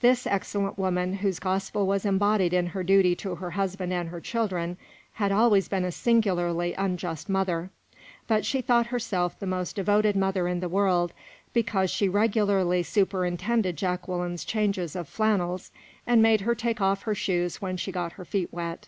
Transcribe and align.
This 0.00 0.28
excellent 0.28 0.78
woman, 0.78 1.14
whose 1.14 1.40
gospel 1.40 1.88
was 1.88 2.04
embodied 2.06 2.52
in 2.52 2.66
her 2.68 2.84
duty 2.84 3.16
to 3.16 3.34
her 3.34 3.50
husband 3.50 3.92
and 3.92 4.10
her 4.10 4.20
children, 4.20 4.76
had 5.14 5.32
always 5.32 5.66
been 5.66 5.84
a 5.84 5.90
singularly 5.90 6.72
unjust 6.74 7.28
mother; 7.28 7.70
but 8.28 8.44
she 8.46 8.60
thought 8.60 8.86
herself 8.86 9.36
the 9.40 9.44
most 9.44 9.74
devoted 9.74 10.14
mother 10.14 10.46
in 10.46 10.60
the 10.60 10.68
world, 10.68 11.12
because 11.52 11.90
she 11.90 12.08
regularly 12.08 12.84
superintended 12.84 13.76
Jacqueline's 13.76 14.44
changes 14.44 14.94
of 14.94 15.08
flannels, 15.08 15.72
and 16.06 16.22
made 16.22 16.42
her 16.42 16.54
take 16.54 16.80
off 16.80 17.02
her 17.02 17.14
shoes 17.16 17.60
when 17.60 17.76
she 17.76 17.90
got 17.90 18.12
her 18.12 18.24
feet 18.24 18.52
wet. 18.52 18.86